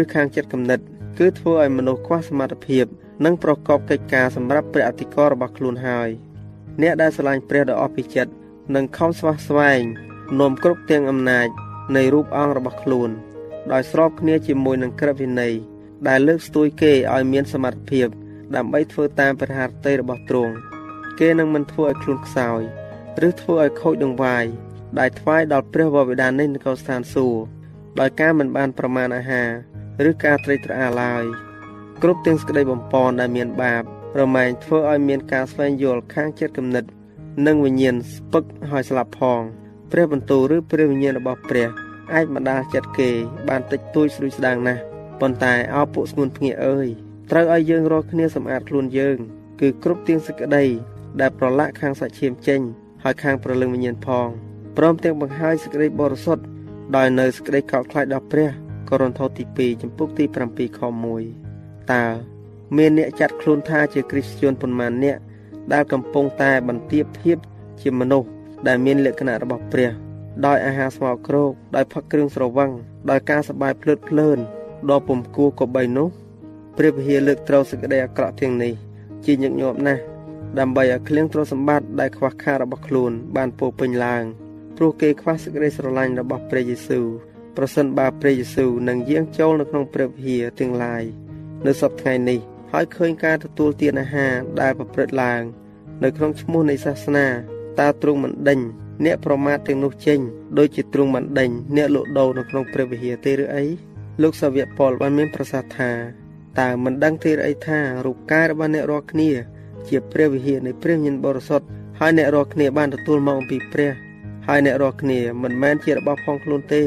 [0.01, 0.79] ឬខាងចិត្តគំនិត
[1.19, 2.85] គឺធ្វើឲ្យមនុស្សខ្វះសមត្ថភាព
[3.25, 6.09] និងប្រកបកិច្ចការសម្រាប់ព្រះអធិការរបស់ខ្លួនហើយ
[6.81, 8.31] អ្នកដែលស្រឡាញ់ព្រះដ៏អស់ពីចិត្ត
[8.75, 9.81] និងខំស្វះស្វែង
[10.39, 11.47] នាំគ្រប់ទាំងអំណាច
[11.95, 13.09] នៃរូបអង្គរបស់ខ្លួន
[13.71, 15.53] ដោយស្របគ្នាជាមួយនឹងក្រឹតវិន័យ
[16.07, 18.07] ដែលលើកស្ទួយគេឲ្យមានសមត្ថភាព
[18.55, 20.53] ដើម្បីធ្វើតាមព្រះハរតីរបស់ទ្រង់
[21.19, 22.61] គេនឹងមិនធ្វើឲ្យខ្លួនខ្សោយ
[23.27, 24.45] ឬធ្វើឲ្យខូចដង្វាយ
[24.99, 27.41] ដែលថ្វាយដល់ព្រះវរបិតានៃនគរស្ថានសួគ៌
[27.99, 29.43] ដោយការមិនបានប្រមាណអាហា
[30.03, 31.23] រឬការត្រេកត្រអាលឡើយ
[32.03, 33.83] គ្រប់ទាំងសក្តីបំពន់ដែលមានបាប
[34.19, 36.85] រមែងធ្វើឲ្យមានការស្វែងយល់ខាងចិត្តគំនិត
[37.47, 39.41] និងវិញ្ញាណស្ពឹកហើយស្លាប់ផង
[39.91, 41.67] ព្រះបន្ទូលឬព្រះវិញ្ញាណរបស់ព្រះ
[42.13, 43.09] អាចម្ដាលចិត្តគេ
[43.47, 44.81] បានតិចតួចស្រួយស្ដាងណាស់
[45.19, 46.87] ប៉ុន្តែអោពួកស្ងួនភ្ងាអើយ
[47.31, 49.17] ត្រូវឲ្យយើងរាល់គ្នាសម្អាតខ្លួនយើង
[49.61, 50.65] គឺគ្រប់ទាំងសេចក្តី
[51.21, 52.61] ដែលប្រឡាក់ខាងសាច់ឈាមចេញ
[53.03, 54.27] ហើយខាងប្រលឹងវិញ្ញាណផង
[54.77, 56.43] ព្រមទាំងបង្ហាញសេចក្តីបរិសុទ្ធ
[56.95, 58.49] ដោយនៅសេចក្តីកោតខ្លាចដល់ព្រះ
[58.89, 61.46] កូរិនថូសទី2ចំពុកទី7ខ1
[61.93, 62.05] តើ
[62.77, 65.17] មានអ្នកចាត់ខ្លួនថាជាគ្រីស្ទានប៉ុន្មានអ្នក
[65.73, 67.37] ដែលកំពុងតែបន្ទាបភាព
[67.81, 68.27] ជាមនុស្ស
[68.67, 69.91] ដែលមានលក្ខណៈរបស់ព្រះ
[70.45, 72.71] ដោយអាហារស្មោកគ្រោកដោយផឹកគ្រឿងស្រវឹង
[73.09, 74.37] ដោយការសប្បាយភ្លើតភ្លើន
[74.89, 76.07] ដ៏ពំគួរក៏បីនោះ
[76.77, 78.73] ព្រះវិហារលើកត្រូវសេចក្តីអាក្រក់ទាំងនេះ
[79.25, 80.01] ជាញឹកញាប់ណាស់
[80.59, 84.23] ដើម្បីឲ្យគ្លៀងទ្រព្យសម្បត្តិដែលខ្វះខាតរបស់ខ្លួន បានពោពេញឡើង
[84.77, 87.05] ព្រោះគេខ្វះសេចក្តីស្រឡាញ់របស់ព្រះយេស៊ូវ
[87.57, 91.03] ប្រសិនបើព្រះយេស៊ូវនឹងយាងចូលនៅក្នុងព្រះវិហារទាំងឡាយ
[91.65, 92.39] នៅសប្តាហ៍ថ្ងៃនេះ
[92.71, 95.41] ហើយឃើញការទទួលទានអាហារដែលប្រព្រឹត្តឡើង
[96.03, 97.27] នៅក្នុងឈ្មោះនៃសាសនា
[97.79, 98.59] តើទ្រង់មិនដេញ
[99.05, 100.19] អ្នកប្រមាថទាំងនោះចេញ
[100.57, 103.65] ដោយជាទ្រង់មិនដេញអ្នកលក់ដូរនៅក្នុងព្រះវិហារទេឬអី
[104.21, 105.91] លោកសាវកប៉ុលបានមានប្រសាសន៍ថា
[106.59, 109.29] តើមិនដឹងទេឬអីថារូបកាយរបស់អ្នករាល់គ្នា
[109.87, 111.67] ជាព្រះវិហារនៃព្រះញញបរិសុទ្ធ
[111.99, 113.91] ហើយអ្នករាល់គ្នាបានទទួលមកអំពីព្រះ
[114.47, 116.83] ហើយអ្នករាល់គ្នាមិនមែនជារបស់ផងខ្លួនទេ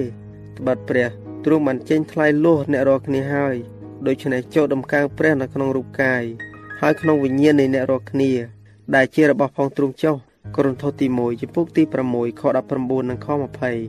[0.58, 1.08] ត្បិតព្រះ
[1.44, 3.56] ទ្រង់បានចេញថ្លៃលោះអ្នករាល់គ្នាហើយ
[4.06, 6.24] ដូច្នេះចូលដំកើងព្រះនៅក្នុងរូបកាយ
[6.80, 8.32] ហើយក្នុងវិញ្ញាណនៃអ្នករាល់គ្នា
[8.94, 10.16] ដែលជារបស់ផងទ្រង់ចុះ
[10.56, 11.82] កូរិនថូសទី1ចំពុកទី
[12.12, 12.42] 6ខ
[12.76, 13.28] 19និងខ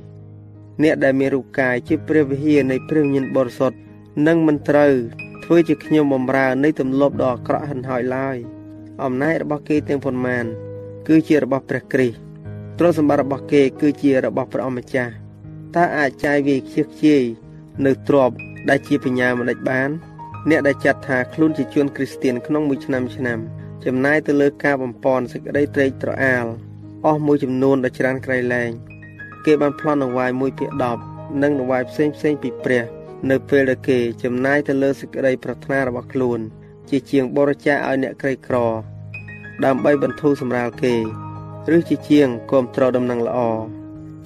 [0.09, 3.77] 20អ្នកដែលមានរូបកាយជាព្រះវិហារនៃព្រះវិញ្ញាណបរិសុទ្ធ
[4.27, 4.93] នឹងមិនត្រូវ
[5.43, 8.37] ធ្វើជាខ្ញុំបំរើនៃទម្លាប់ដ៏អាក្រក់ហិនហោចឡើយ
[9.03, 10.45] អំណាចរបស់គេទាំងប៉ុន្មាន
[11.07, 12.17] គឺជារបស់ព្រះគ្រីស្ទ
[12.77, 15.13] ទ្រព្យសម្បត្តិរបស់គេគឺជារបស់ព្រះអម្ចាស់
[15.75, 17.23] តើអាចចាយវាយខ្ជិះខ្ជាយ
[17.85, 18.37] នៅទ្រព្យ
[18.69, 19.89] ដែលជាបញ្ញាមិនដេចបាន
[20.49, 23.39] អ្នកដែលចាត់ថាខ្លួនជាជនគ្រីស្ទៀនក្នុងមួយឆ្នាំឆ្នាំ
[23.85, 26.45] ចំណាយទៅលើការបំពន់សេចក្តីត្រេកត្រអាល
[27.05, 28.71] អស់មួយចំនួនដ៏ច្រើនក្រៃលែង
[29.45, 30.69] គេបានប្លន់នវាយ1ភាគ
[31.05, 32.83] 10និងនវាយផ្សេងផ្សេងពីព្រះ
[33.29, 36.39] នៅពេលដែលគេចំណាយទៅលើសេចក្តីប្រាថ្នារបស់ខ្លួន
[36.89, 38.57] ជាជាងបរិច្ចាគឲ្យអ្នកក្រីក្រ
[39.65, 40.95] ដើម្បីបន្ធូរសម្រាលគេ
[41.75, 43.39] ឬជាជាងគ្រប់គ្រងដំណឹងល្អ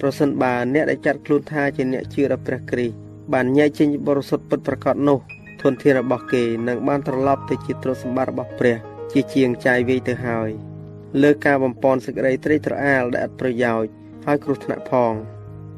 [0.00, 5.18] ប្រសិនបើអ្នកដែលចាត់ខ្លួនថាជាអ្នកជឿដល់ព្រះគ្រីស្ទ បានញែកចេញបរិសុទ្ធពិតប្រាកដនោះ
[5.62, 8.76] ធនធានរបស់គេនឹងបានត្រឡប់ទៅជាទ្រព្យសម្បត្តិរបស់ព្រះ
[9.12, 10.50] ជាជាងចាយវាយទៅហើយ
[11.22, 13.90] លើការបំពន់សេចក្តីត្រេកត្រអាលដែលឥតប្រយោជន៍
[14.26, 15.12] ហើយគ្រោះថ្នាក់ផង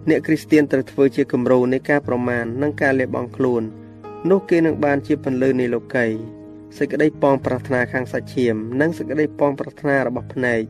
[0.09, 3.63] អ្នកគ្រីស្ទៀនត្រូវធ្វើជាគំរូនៃការប្រមាណនិងការលះបង់ខ្លួន
[4.31, 6.07] នោះគេនឹងបានជាពន្លឺនៃលោកី
[6.79, 10.63] សេចក្តីប៉ងប្រាថ្នាខាងសាច់ឈាម និងសេចក្តីប៉ងប្រាថ្នារបស់ភ្នែក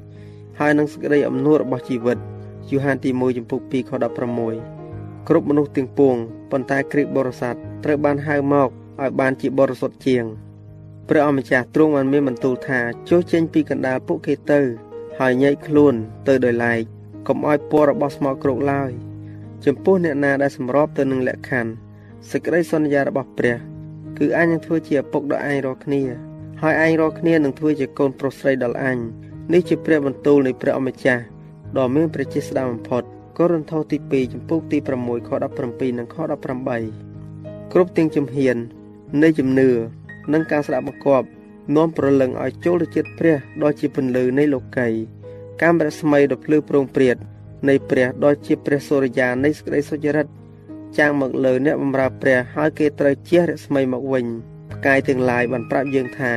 [0.61, 2.19] ហើយនិងសេចក្តីអំនួតរបស់ជីវិត
[2.71, 3.91] យូហានទី1ចំពុក2ខ
[4.37, 4.78] 16
[5.29, 6.17] គ្រប់មនុស្សទាំងពួង
[6.51, 10.25] ប៉ុន្តែគ្រីស្ទបរិស័ទត្រូវបានហៅមកឲ្យបានជាបរិសុទ្ធជាង
[11.09, 14.61] ព្រះអម្ចាស់ទ្រង់បានមានបន្ទូលថាចុះចេញពីកណ្ដាលពួកគេទៅ
[15.19, 15.95] ហើយញែកខ្លួន
[16.29, 16.81] ទៅដោយឡែក
[17.29, 18.91] កុំឲ្យពណ៌របស់ស្មោកគ្រោកឡើយ
[19.65, 21.73] ចំពោះអ្នកណាដែលសម្របទៅនឹងលក្ខខណ្ឌ
[22.31, 23.57] សេចក្តីសន្យារបស់ព្រះ
[24.19, 26.03] គឺអញនឹងធ្វើជាឪពុកដល់ឯងរាល់គ្នា
[26.63, 28.99] ហើយឯងរាល់គ្នានឹងធ្វើជាកូនប្រុសស្រីដល់អញ
[29.53, 31.23] នេះជាព្រះបន្ទូលនៃព្រះអម្ចាស់
[31.77, 33.05] ដ៏មានប្រជាស្ដាបំផុត
[33.41, 35.31] កូរិនថូសទី2ចំពុកទី6ខ
[35.65, 36.17] 17និងខ
[36.95, 38.57] 18គ្រប់ទាំងជំហាន
[39.23, 39.71] នៃជំនឿ
[40.33, 41.27] និងការស្ដាប់បង្គាប់
[41.77, 44.89] នាំប្រលឹងឲ្យចូលទៅចិត្តព្រះដ៏ជាពន្លឺនៃលោកី
[45.63, 47.17] កាមរស្មីដ៏ភ្លឺប្រងព្រាត
[47.69, 50.27] នៃព្រះដ៏ជាព្រះសូរិយានៃសេចក្តីសុចរិត
[50.99, 54.27] ចាំងមកលើអ្នកបម្រើព្រះហើយគេត្រូវជះរស្មីមកវិញ
[54.73, 56.33] ផ្កាយទាំងឡាយបានប្រាប់យើងថា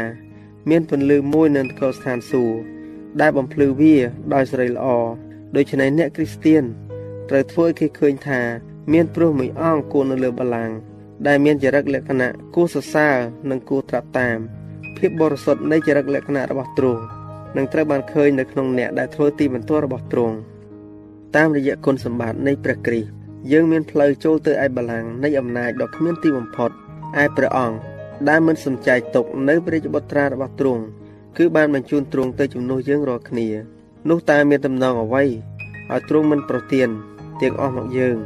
[0.70, 2.58] មានពន្លឺមួយនៅកលស្ថានសួគ៌
[3.22, 3.96] ដែលបំភ្លឺវា
[4.34, 4.88] ដោយសេរីល្អ
[5.56, 6.66] ដូច្នេះអ្នកគ្រីស្ទៀន
[7.32, 8.42] ត្រូវធ្វើឲ្យគេឃើញថា
[8.94, 10.76] មានព្រោះមួយអង្គគួរនៅលើបល្ល័ង្ក
[11.28, 13.16] ដែលមានចរិតលក្ខណៈគួរសរសើរ
[13.50, 14.38] និងគួរត្រាប់តាម
[14.98, 17.02] ភាពបរិសុទ្ធនៃចរិតលក្ខណៈរបស់ទ្រង់
[17.58, 20.36] នឹងត្រូវបានឃើញនៅក្នុងអ្នកដែលធ្វើទីបន្ទាល់របស់ទ្រង់
[21.36, 23.10] តាមរយៈគុណសម្បត្តិនៃព្រះគ្រីស្ទ
[23.52, 26.72] យើងមានផ្លូវចូលទៅឯបល្ល័ង្កនៃអំណាចដ៏គ្មានទីបំផុត
[27.24, 27.78] ឯព្រះអង្គ
[28.30, 30.84] ដែលមិនសំចៃទុកនៅព្រះរាជបុត្រារបស់ទ្រង់
[31.38, 33.48] គឺបានបញ្ជូនទ្រង់ទៅជំនួសយើងរាល់គ្នា
[34.10, 35.24] នោះតើមានតំណងអ្វី
[35.92, 36.90] ឲ្យទ្រង់មិនប្រទាន
[37.42, 38.18] ទាំងអស់មកយើង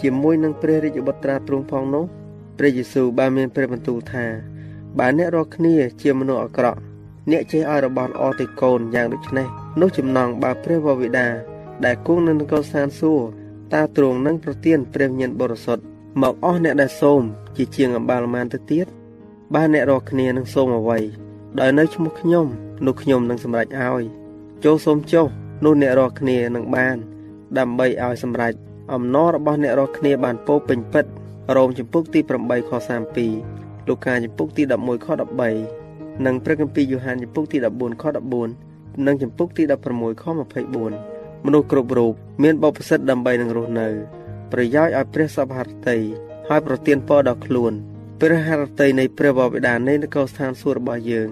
[0.00, 2.04] ជាមួយនឹងព្រះរាជបុត្រាទ្រង់ផងនោះ
[2.58, 4.26] ព្រះយេស៊ូវបានមានព្រះបន្ទូលថា
[4.98, 6.80] បើអ្នករាល់គ្នាជាមនុស្សអាក្រក់
[7.30, 9.48] អ្នកចេះឲ្យរបស់ល្អទៅកូនយ៉ាងដូចនេះ
[9.80, 11.28] នោះចំណងបើព្រះវរបិតា
[11.84, 13.24] ដែលគង់នៅនគរស្ថានសួគ៌
[13.74, 15.82] តើទ្រង់នឹងប្រទានព្រះវិញ្ញាណបរិសុទ្ធ
[16.22, 17.22] មកអស់អ្នកដែលសូម
[17.56, 18.86] ជាជាងអំបាលមានទៅទៀត
[19.54, 20.98] បើអ្នករាល់គ្នានឹងសូមអ្វី
[21.60, 22.46] ដោយនៅឈ្មោះខ្ញុំ
[22.86, 24.02] នោះខ្ញុំនឹងសម្រេចឲ្យ
[24.64, 25.26] ចូលសូមចុះ
[25.64, 26.96] នោះអ្នករាល់គ្នានឹងបាន
[27.58, 28.54] ដើម្បីឲ្យសម្រេច
[28.92, 31.04] អំណររបស់អ្នករាល់គ្នាបានពោពេញពិត
[31.56, 32.70] រ៉ូមចំពុកទី8ខ
[33.28, 35.06] 32លូកាចំពុកទី11ខ
[35.68, 38.04] 13និងព្រះគម្ពីរយ៉ូហានចំពុកទី14ខ
[38.54, 39.62] 14និងចំពុកទី
[39.94, 40.24] 16ខ
[40.84, 42.12] 24មនុស្សគ្រប់រូប
[42.42, 43.88] មានបបិសិទ្ធដើម្បីនឹងរស់នៅ
[44.52, 45.98] ប្រយោជន៍ឲ្យព្រះសពហរតី
[46.48, 47.72] ហើយប្រទានពរដល់ខ្លួន
[48.20, 51.28] ព្រះហរតីនៃព្រះបបិតានៃនគរស្ថានសួគ៌របស់យើង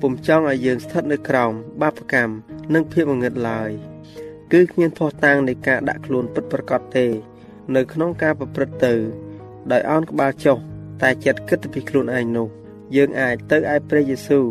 [0.00, 2.34] ពុំចង់ឲ្យយើងស្ថិតនៅក្រោមបាបកម្ម
[2.74, 3.70] និងភាពងងឹតឡើយ
[4.52, 7.06] គឺគ្មានភ័ស្តុតាងនៃការដាក់ខ្លួនពិតប្រាកដទេ
[7.76, 8.94] នៅក្នុងការប្រព្រឹត្តទៅ
[9.72, 10.58] ដោយអោនក្បាលចុះ
[11.02, 12.48] តែចិត្តគិតទៅពីខ្លួនឯងនោះ
[12.96, 14.46] យើងអាចទៅឯព្រះយេស៊ូវ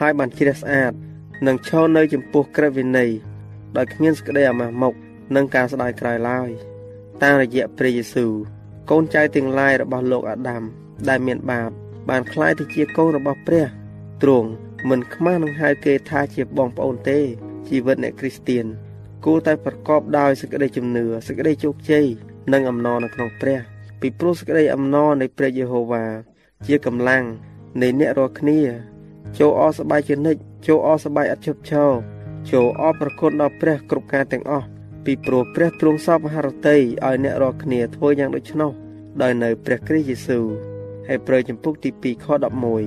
[0.00, 0.92] ហើយបានជ្រះស្អាត
[1.46, 3.10] និងឈរនៅចំពោះក្រឹតវិន័យ
[3.76, 4.94] ដោយគ្មានសក្តីអាម៉ាស់មុខ
[5.34, 6.50] និងការស្ដាយក្រោយឡើយ
[7.22, 8.32] តាមរយៈព្រះយេស៊ូវ
[8.90, 10.62] កូនចៅទាំងឡាយរបស់លោកអាដាម
[11.08, 11.70] ដែលមានបាប
[12.08, 13.66] បានក្លាយទៅជាកូនរបស់ព្រះ
[14.22, 14.48] ទ្រង់
[14.88, 17.18] មិនខ្មាស់នឹងហៅគេថាជាបងប្អូនទេ
[17.68, 18.66] ជីវិតអ្នកគ្រីស្ទៀន
[19.24, 22.06] គួរតែប្រកបដោយសេចក្តីជំនឿសេចក្តីជោគជ័យ
[22.52, 23.60] និងអំណរនៅក្នុងព្រះ
[24.00, 26.04] ពីព្រោះសេចក្តីអំណរនៃព្រះយេហូវ៉ា
[26.66, 27.24] ជាកម្លាំង
[27.82, 28.60] នៃអ្នករាល់គ្នា
[29.38, 31.90] ចូលអសប្បាយជានិច្ចចូលអសប្បាយអត់ជប់ឈរ
[32.50, 34.66] ចូលអរប្រគុណដល់ព្រះគ្រប់ការទាំងអស់
[35.04, 38.72] ពីព្រោះព្រះទ្រង់សពហរតីឲ្យអ្នករាល់គ្នាធ្វើយ៉ាងដូច្នោះ
[39.22, 40.44] ដោយនៅព្រះគ្រីស្ទយេស៊ូវ
[41.08, 42.26] ហើយប្រើចម្ពុកទី2ខ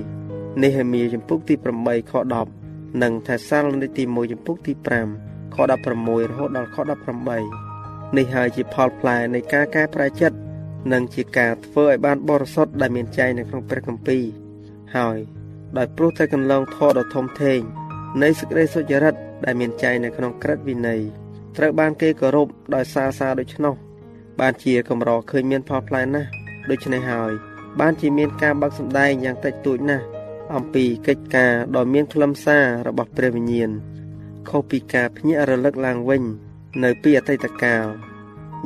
[0.00, 2.12] 11នេហេមៀចម្ពុកទី8ខ
[2.56, 6.76] 10និងថេសាឡូនីកទី1ចម្ពុកទី5 ខ16រហូតដល់ខ
[7.46, 10.38] 18នេះហើយជាផលផ្លែនៃការកែប្រែចិត្ត
[10.92, 14.24] និងជាការធ្វើឲ្យបានបរិសុទ្ធដែលមានចែងនៅក្នុងព្រះគម្ពីរ
[14.96, 15.18] ហើយ
[15.76, 17.60] ដោយព្រោះតែកន្លងធម៌ដ៏ធំធេង
[18.22, 21.00] នៃសេចក្តីសុចរិតដែលមានចែងនៅក្នុងក្រឹតវិន័យ
[21.56, 23.74] ត្រូវបានគេគោរពដោយសារសារដូច្នោះ
[24.40, 26.28] បានជាកម្រឃើញមានផលផ្លែណាស់
[26.70, 27.32] ដូច្នេះហើយ
[27.80, 30.04] បានជាមានការបាក់សម្ដែងយ៉ាងតិចតួចណាស់
[30.54, 33.70] អំពីកិច្ចការដ៏មានខ្លឹមសាររបស់ព្រះវិញ្ញាណ
[34.48, 36.22] ខុសពីការភ្ញាក់រលឹកឡើងវិញ
[36.84, 37.84] នៅពីអតីតកាល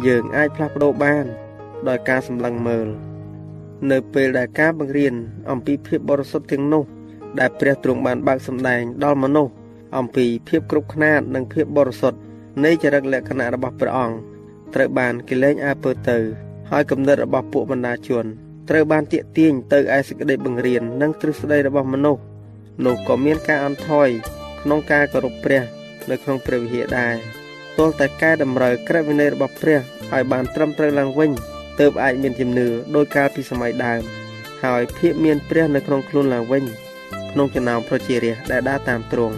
[0.06, 1.24] យើងអាចផ្លាស់ប្ដូរបាន
[1.88, 2.88] ដោយការសម្លឹងមើល
[3.90, 5.14] នៅពេលដែលការបង្រៀន
[5.50, 6.84] អំពីភាពបរិសុទ្ធទាំងនោះ
[7.38, 9.52] ដែលព្រះទ្រង់បានបើកសម្ដែងដល់មនុស្ស
[9.96, 12.18] អំពីភាពគ្រប់គ្នាតនិងភាពបរិសុទ្ធ
[12.64, 14.16] នៃចរិតលក្ខណៈរបស់ព្រះអង្គ
[14.74, 16.18] ត្រូវបានគេលែងអើពើទៅ
[16.70, 18.24] ហើយគំនិតរបស់ពួកបណ្ដាជន
[18.68, 22.22] ត្រូវបានទាក់ទាញទៅឯសេចក្តីបង្រៀននិងទ្រឹស្ដីរបស់មនុស្ស
[22.84, 24.08] នោះក៏មានការអន់ថយ
[24.66, 25.62] ក្នុងការគោរពព្រះ
[26.10, 27.14] នៅក្នុងព្រះវិហារដែរ
[27.78, 29.78] ទោះតែកែតម្រូវក្រឹតវិន័យរបស់ព្រះ
[30.14, 31.30] ឲ្យបានត្រឹមត្រូវឡើងវិញ
[31.80, 34.02] ទើបអាចមានជំនឿដោយកាលពីសម័យដើម
[34.64, 36.64] ហើយភាពមានព្រះនៅក្នុងខ្លួនឡើងវិញ
[37.32, 39.36] ក្នុងចំណោមប្រជារាស្ត្រដែលដើរតាមទ្រង់